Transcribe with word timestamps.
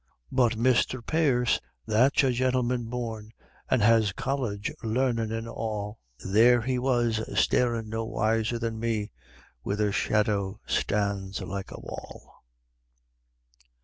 But 0.31 0.57
Misther 0.57 0.99
Pierce, 1.03 1.59
that's 1.85 2.23
a 2.23 2.33
gintleman 2.33 2.85
born, 2.85 3.33
an' 3.69 3.81
has 3.81 4.13
college 4.13 4.71
larnin' 4.81 5.31
and 5.31 5.47
all, 5.47 5.99
There 6.25 6.63
he 6.63 6.79
was 6.79 7.21
starin' 7.39 7.87
no 7.87 8.05
wiser 8.05 8.57
than 8.57 8.79
me 8.79 9.11
where 9.61 9.75
the 9.75 9.91
shadow 9.91 10.59
stands 10.65 11.39
like 11.41 11.69
a 11.69 11.79
wall. 11.79 12.37